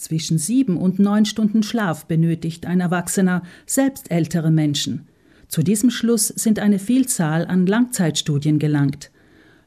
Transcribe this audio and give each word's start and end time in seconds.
Zwischen 0.00 0.38
sieben 0.38 0.78
und 0.78 0.98
neun 0.98 1.26
Stunden 1.26 1.62
Schlaf 1.62 2.06
benötigt 2.06 2.64
ein 2.64 2.80
Erwachsener, 2.80 3.42
selbst 3.66 4.10
ältere 4.10 4.50
Menschen. 4.50 5.06
Zu 5.46 5.62
diesem 5.62 5.90
Schluss 5.90 6.28
sind 6.28 6.58
eine 6.58 6.78
Vielzahl 6.78 7.46
an 7.46 7.66
Langzeitstudien 7.66 8.58
gelangt. 8.58 9.10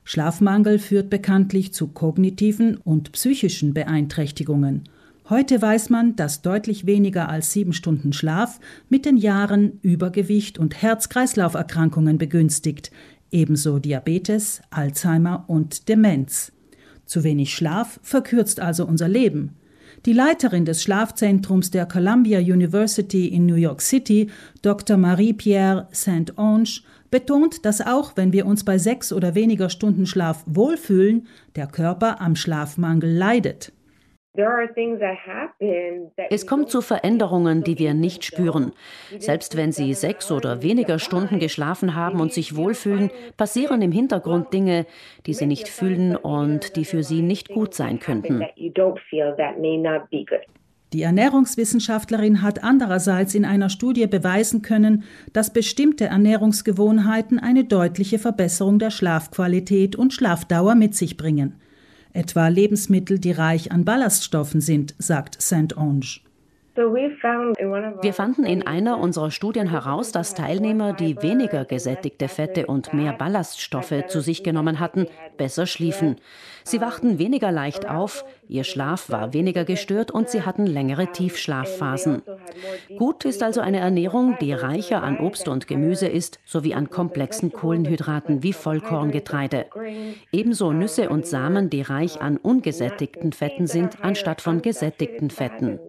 Schlafmangel 0.04 0.80
führt 0.80 1.12
bekanntlich 1.12 1.72
zu 1.72 1.90
kognitiven 1.90 2.78
und 2.78 3.12
psychischen 3.12 3.76
Beeinträchtigungen. 3.76 4.90
Heute 5.30 5.62
weiß 5.62 5.92
man, 5.92 6.16
dass 6.16 6.42
deutlich 6.42 6.88
weniger 6.88 7.30
als 7.30 7.52
sieben 7.52 7.72
Stunden 7.72 8.12
Schlaf 8.12 8.60
mit 8.90 9.06
den 9.06 9.18
Jahren 9.18 9.78
Übergewicht 9.84 10.58
und 10.58 10.82
Herz-Kreislauf-Erkrankungen 10.82 12.18
begünstigt, 12.18 12.90
ebenso 13.30 13.78
Diabetes, 13.78 14.64
Alzheimer 14.72 15.46
und 15.46 15.90
Demenz. 15.90 16.52
Zu 17.06 17.24
wenig 17.24 17.54
Schlaf 17.54 18.00
verkürzt 18.02 18.60
also 18.60 18.88
unser 18.88 19.08
Leben. 19.08 19.58
Die 20.06 20.12
Leiterin 20.12 20.66
des 20.66 20.84
Schlafzentrums 20.84 21.72
der 21.72 21.86
Columbia 21.86 22.40
University 22.40 23.28
in 23.28 23.46
New 23.46 23.56
York 23.56 23.82
City, 23.82 24.30
Dr. 24.62 24.98
Marie-Pierre 24.98 25.88
Saint-Onge, 25.92 26.82
betont, 27.10 27.64
dass 27.64 27.80
auch 27.80 28.18
wenn 28.18 28.34
wir 28.34 28.46
uns 28.46 28.66
bei 28.66 28.78
sechs 28.78 29.14
oder 29.14 29.34
weniger 29.34 29.70
Stunden 29.70 30.06
Schlaf 30.06 30.44
wohlfühlen, 30.46 31.28
der 31.56 31.68
Körper 31.68 32.20
am 32.20 32.36
Schlafmangel 32.36 33.16
leidet. 33.16 33.72
Es 36.30 36.48
kommt 36.48 36.70
zu 36.72 36.82
Veränderungen, 36.82 37.64
die 37.64 37.78
wir 37.78 37.94
nicht 37.94 38.24
spüren. 38.26 38.72
Selbst 39.20 39.56
wenn 39.56 39.72
Sie 39.72 39.94
sechs 39.94 40.32
oder 40.32 40.64
weniger 40.64 40.98
Stunden 40.98 41.38
geschlafen 41.38 41.94
haben 41.94 42.20
und 42.20 42.34
sich 42.34 42.56
wohlfühlen, 42.56 43.12
passieren 43.38 43.84
im 43.84 43.92
Hintergrund 43.92 44.52
Dinge, 44.52 44.88
die 45.28 45.36
Sie 45.36 45.46
nicht 45.46 45.68
fühlen 45.68 46.16
und 46.16 46.76
die 46.76 46.86
für 46.86 47.04
Sie 47.04 47.22
nicht 47.22 47.50
gut 47.50 47.76
sein 47.76 48.00
könnten. 48.00 48.44
Die 50.94 51.02
Ernährungswissenschaftlerin 51.02 52.42
hat 52.42 52.64
andererseits 52.64 53.36
in 53.36 53.46
einer 53.46 53.70
Studie 53.70 54.08
beweisen 54.08 54.64
können, 54.64 55.04
dass 55.34 55.54
bestimmte 55.54 56.06
Ernährungsgewohnheiten 56.06 57.38
eine 57.38 57.66
deutliche 57.66 58.18
Verbesserung 58.18 58.80
der 58.80 58.90
Schlafqualität 58.90 59.96
und 59.96 60.12
Schlafdauer 60.12 60.74
mit 60.74 60.96
sich 60.96 61.18
bringen 61.18 61.60
etwa 62.14 62.48
Lebensmittel, 62.48 63.20
die 63.20 63.32
reich 63.32 63.72
an 63.72 63.86
Ballaststoffen 63.86 64.62
sind, 64.62 64.96
sagt 64.98 65.42
Saint-Onge. 65.42 66.22
Wir 66.76 68.14
fanden 68.14 68.46
in 68.46 68.66
einer 68.66 68.98
unserer 68.98 69.30
Studien 69.30 69.68
heraus, 69.68 70.12
dass 70.12 70.34
Teilnehmer, 70.34 70.94
die 70.94 71.22
weniger 71.22 71.66
gesättigte 71.66 72.28
Fette 72.28 72.66
und 72.66 72.94
mehr 72.96 73.14
Ballaststoffe 73.14 74.08
zu 74.08 74.22
sich 74.22 74.44
genommen 74.44 74.80
hatten, 74.80 75.06
besser 75.38 75.68
schliefen. 75.68 76.16
Sie 76.64 76.82
wachten 76.82 77.20
weniger 77.20 77.52
leicht 77.52 77.88
auf, 77.88 78.26
ihr 78.48 78.64
Schlaf 78.64 79.12
war 79.12 79.34
weniger 79.34 79.66
gestört 79.66 80.10
und 80.10 80.30
sie 80.30 80.42
hatten 80.42 80.66
längere 80.66 81.12
Tiefschlafphasen. 81.12 82.24
Gut 82.98 83.24
ist 83.26 83.44
also 83.44 83.62
eine 83.62 83.80
Ernährung, 83.80 84.38
die 84.42 84.54
reicher 84.54 85.04
an 85.04 85.20
Obst 85.20 85.48
und 85.48 85.68
Gemüse 85.68 86.08
ist, 86.08 86.40
sowie 86.44 86.74
an 86.74 86.90
komplexen 86.90 87.52
Kohlenhydraten 87.52 88.42
wie 88.42 88.54
Vollkorngetreide. 88.54 89.68
Ebenso 90.32 90.72
Nüsse 90.72 91.10
und 91.10 91.28
Samen, 91.28 91.70
die 91.70 91.82
reich 91.82 92.20
an 92.20 92.38
ungesättigten 92.38 93.32
Fetten 93.32 93.68
sind, 93.68 94.04
anstatt 94.04 94.42
von 94.42 94.64
gesättigten 94.64 95.30
Fetten 95.30 95.80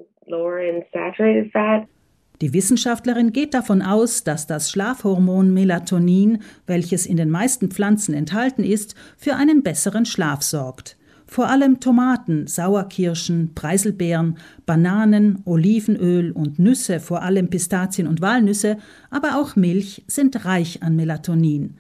Die 2.41 2.53
Wissenschaftlerin 2.53 3.33
geht 3.33 3.55
davon 3.55 3.81
aus, 3.81 4.25
dass 4.25 4.47
das 4.47 4.71
Schlafhormon 4.71 5.55
Melatonin, 5.55 6.43
welches 6.67 7.07
in 7.07 7.17
den 7.17 7.31
meisten 7.31 7.71
Pflanzen 7.71 8.13
enthalten 8.13 8.65
ist, 8.65 8.97
für 9.17 9.37
einen 9.37 9.63
besseren 9.63 10.05
Schlaf 10.05 10.43
sorgt. 10.43 10.97
Vor 11.27 11.49
allem 11.49 11.81
Tomaten, 11.81 12.47
Sauerkirschen, 12.47 13.55
Preiselbeeren, 13.55 14.39
Bananen, 14.67 15.43
Olivenöl 15.45 16.33
und 16.33 16.59
Nüsse, 16.59 17.01
vor 17.01 17.23
allem 17.23 17.49
Pistazien 17.49 18.07
und 18.07 18.21
Walnüsse, 18.21 18.79
aber 19.11 19.39
auch 19.39 19.57
Milch 19.57 20.05
sind 20.07 20.45
reich 20.45 20.83
an 20.83 20.97
Melatonin. 20.97 21.79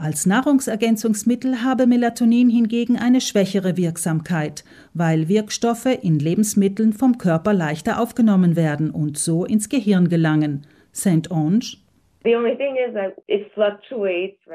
Als 0.00 0.24
Nahrungsergänzungsmittel 0.24 1.62
habe 1.62 1.86
Melatonin 1.86 2.48
hingegen 2.48 2.96
eine 2.96 3.20
schwächere 3.20 3.76
Wirksamkeit, 3.76 4.64
weil 4.94 5.28
Wirkstoffe 5.28 5.84
in 6.00 6.18
Lebensmitteln 6.18 6.94
vom 6.94 7.18
Körper 7.18 7.52
leichter 7.52 8.00
aufgenommen 8.00 8.56
werden 8.56 8.90
und 8.90 9.18
so 9.18 9.44
ins 9.44 9.68
Gehirn 9.68 10.08
gelangen. 10.08 10.62
Saint-Onge 10.92 11.76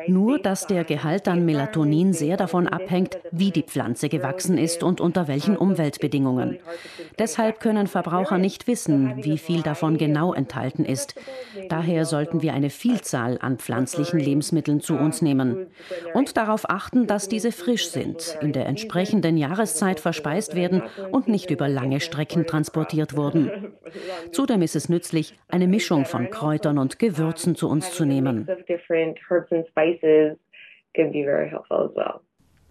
nur, 0.08 0.38
dass 0.38 0.68
der 0.68 0.84
Gehalt 0.84 1.28
an 1.28 1.46
Melatonin 1.46 2.14
sehr 2.14 2.38
davon 2.38 2.68
abhängt, 2.68 3.18
wie 3.32 3.50
die 3.50 3.64
Pflanze 3.64 4.08
gewachsen 4.08 4.60
ist 4.60 4.84
und 4.84 5.02
unter 5.02 5.28
welchen 5.28 5.58
Umweltbedingungen. 5.58 6.60
Deshalb 7.18 7.60
können 7.60 7.88
Verbraucher 7.88 8.38
nicht 8.38 8.68
wissen, 8.68 9.24
wie 9.24 9.40
viel 9.40 9.64
davon 9.64 9.98
genau 9.98 10.32
enthalten 10.32 10.86
ist. 10.86 11.16
Daher 11.70 12.06
sollten 12.06 12.44
wir 12.44 12.54
eine 12.54 12.70
Vielzahl 12.70 13.40
an 13.42 13.58
pflanzlichen 13.58 14.20
Lebensmitteln 14.20 14.80
zu 14.80 14.96
uns 14.96 15.24
nehmen 15.24 15.66
und 16.14 16.38
darauf 16.38 16.70
achten, 16.70 17.08
dass 17.08 17.30
diese 17.30 17.52
frisch 17.52 17.88
sind, 17.88 18.38
in 18.42 18.54
der 18.54 18.68
entsprechenden 18.68 19.38
Jahreszeit 19.38 20.00
verspeist 20.00 20.56
werden 20.56 20.84
und 21.12 21.28
nicht 21.28 21.50
über 21.50 21.68
lange 21.68 22.00
Strecken 22.00 22.46
transportiert 22.46 23.16
wurden. 23.16 23.74
Zudem 24.32 24.62
ist 24.62 24.76
es 24.76 24.88
nützlich, 24.88 25.36
eine 25.48 25.68
Mischung 25.68 26.06
von 26.06 26.30
Kräutern 26.30 26.78
und 26.78 27.00
Gewürzen 27.00 27.55
zu 27.56 27.70
uns 27.70 27.92
zu 27.92 28.06
nehmen. 28.06 28.48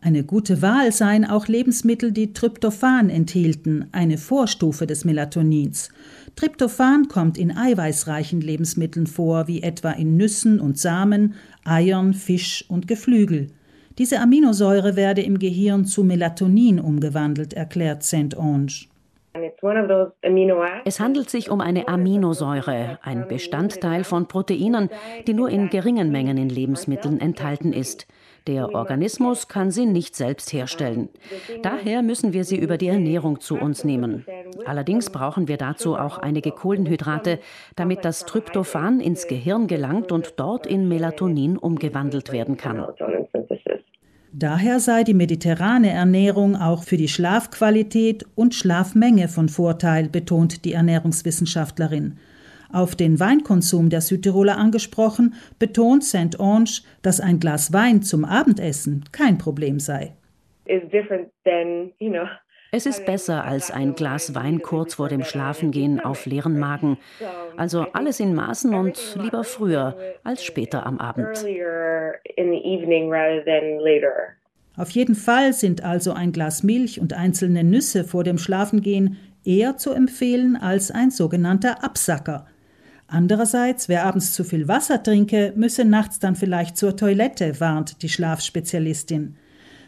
Eine 0.00 0.22
gute 0.22 0.60
Wahl 0.60 0.92
seien 0.92 1.24
auch 1.24 1.48
Lebensmittel, 1.48 2.12
die 2.12 2.34
Tryptophan 2.34 3.08
enthielten, 3.08 3.88
eine 3.92 4.18
Vorstufe 4.18 4.86
des 4.86 5.06
Melatonins. 5.06 5.88
Tryptophan 6.36 7.08
kommt 7.08 7.38
in 7.38 7.56
eiweißreichen 7.56 8.42
Lebensmitteln 8.42 9.06
vor, 9.06 9.48
wie 9.48 9.62
etwa 9.62 9.92
in 9.92 10.18
Nüssen 10.18 10.60
und 10.60 10.78
Samen, 10.78 11.36
Eiern, 11.64 12.12
Fisch 12.12 12.66
und 12.68 12.86
Geflügel. 12.86 13.46
Diese 13.96 14.20
Aminosäure 14.20 14.94
werde 14.94 15.22
im 15.22 15.38
Gehirn 15.38 15.86
zu 15.86 16.04
Melatonin 16.04 16.80
umgewandelt, 16.80 17.54
erklärt 17.54 18.02
Saint-Onge. 18.02 18.88
Es 20.84 21.00
handelt 21.00 21.28
sich 21.28 21.50
um 21.50 21.60
eine 21.60 21.88
Aminosäure, 21.88 22.98
ein 23.02 23.26
Bestandteil 23.26 24.04
von 24.04 24.28
Proteinen, 24.28 24.90
die 25.26 25.34
nur 25.34 25.50
in 25.50 25.70
geringen 25.70 26.12
Mengen 26.12 26.36
in 26.36 26.48
Lebensmitteln 26.48 27.20
enthalten 27.20 27.72
ist. 27.72 28.06
Der 28.46 28.74
Organismus 28.74 29.48
kann 29.48 29.70
sie 29.70 29.86
nicht 29.86 30.14
selbst 30.14 30.52
herstellen. 30.52 31.08
Daher 31.62 32.02
müssen 32.02 32.32
wir 32.32 32.44
sie 32.44 32.58
über 32.58 32.76
die 32.76 32.88
Ernährung 32.88 33.40
zu 33.40 33.56
uns 33.56 33.84
nehmen. 33.84 34.26
Allerdings 34.66 35.10
brauchen 35.10 35.48
wir 35.48 35.56
dazu 35.56 35.96
auch 35.96 36.18
einige 36.18 36.50
Kohlenhydrate, 36.50 37.40
damit 37.74 38.04
das 38.04 38.26
Tryptophan 38.26 39.00
ins 39.00 39.26
Gehirn 39.26 39.66
gelangt 39.66 40.12
und 40.12 40.34
dort 40.38 40.66
in 40.66 40.88
Melatonin 40.88 41.56
umgewandelt 41.56 42.32
werden 42.32 42.56
kann. 42.56 42.86
Daher 44.36 44.80
sei 44.80 45.04
die 45.04 45.14
mediterrane 45.14 45.90
Ernährung 45.90 46.56
auch 46.56 46.82
für 46.82 46.96
die 46.96 47.06
Schlafqualität 47.06 48.26
und 48.34 48.52
Schlafmenge 48.52 49.28
von 49.28 49.48
Vorteil, 49.48 50.08
betont 50.08 50.64
die 50.64 50.72
Ernährungswissenschaftlerin. 50.72 52.18
Auf 52.72 52.96
den 52.96 53.20
Weinkonsum 53.20 53.90
der 53.90 54.00
Südtiroler 54.00 54.58
angesprochen, 54.58 55.34
betont 55.60 56.02
St. 56.02 56.40
Onge, 56.40 56.80
dass 57.02 57.20
ein 57.20 57.38
Glas 57.38 57.72
Wein 57.72 58.02
zum 58.02 58.24
Abendessen 58.24 59.04
kein 59.12 59.38
Problem 59.38 59.78
sei. 59.78 60.16
Than, 60.66 61.92
you 62.00 62.10
know, 62.10 62.26
es 62.76 62.86
ist 62.86 63.06
besser 63.06 63.44
als 63.44 63.70
ein 63.70 63.94
Glas 63.94 64.34
Wein 64.34 64.60
kurz 64.60 64.94
vor 64.94 65.08
dem 65.08 65.22
Schlafengehen 65.22 66.00
auf 66.00 66.26
leeren 66.26 66.58
Magen. 66.58 66.98
Also 67.56 67.86
alles 67.92 68.18
in 68.18 68.34
Maßen 68.34 68.74
und 68.74 69.16
lieber 69.22 69.44
früher 69.44 69.96
als 70.24 70.42
später 70.42 70.84
am 70.84 70.98
Abend. 70.98 71.46
Auf 74.76 74.90
jeden 74.90 75.14
Fall 75.14 75.52
sind 75.52 75.84
also 75.84 76.14
ein 76.14 76.32
Glas 76.32 76.64
Milch 76.64 77.00
und 77.00 77.12
einzelne 77.12 77.62
Nüsse 77.62 78.02
vor 78.02 78.24
dem 78.24 78.38
Schlafengehen 78.38 79.18
eher 79.44 79.76
zu 79.76 79.92
empfehlen 79.92 80.56
als 80.56 80.90
ein 80.90 81.12
sogenannter 81.12 81.84
Absacker. 81.84 82.48
Andererseits, 83.06 83.88
wer 83.88 84.04
abends 84.04 84.32
zu 84.32 84.42
viel 84.42 84.66
Wasser 84.66 85.00
trinke, 85.00 85.52
müsse 85.54 85.84
nachts 85.84 86.18
dann 86.18 86.34
vielleicht 86.34 86.76
zur 86.76 86.96
Toilette, 86.96 87.60
warnt 87.60 88.02
die 88.02 88.08
Schlafspezialistin. 88.08 89.36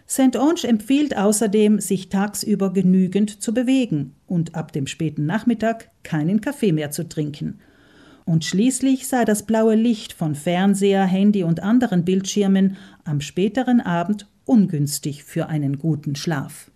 St. 0.08 0.36
Onge 0.36 0.64
empfiehlt 0.68 1.16
außerdem, 1.16 1.80
sich 1.80 2.08
tagsüber 2.08 2.72
genügend 2.72 3.42
zu 3.42 3.52
bewegen 3.52 4.14
und 4.26 4.54
ab 4.54 4.72
dem 4.72 4.86
späten 4.86 5.26
Nachmittag 5.26 5.90
keinen 6.04 6.40
Kaffee 6.40 6.72
mehr 6.72 6.92
zu 6.92 7.08
trinken. 7.08 7.58
Und 8.24 8.44
schließlich 8.44 9.06
sei 9.06 9.24
das 9.24 9.44
blaue 9.44 9.74
Licht 9.74 10.12
von 10.12 10.34
Fernseher, 10.34 11.04
Handy 11.04 11.42
und 11.44 11.62
anderen 11.62 12.04
Bildschirmen 12.04 12.76
am 13.04 13.20
späteren 13.20 13.80
Abend 13.80 14.28
ungünstig 14.44 15.24
für 15.24 15.48
einen 15.48 15.78
guten 15.78 16.16
Schlaf. 16.16 16.70